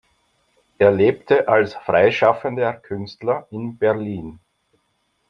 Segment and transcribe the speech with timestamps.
[0.79, 4.39] Er lebte als freischaffender Künstler in Berlin.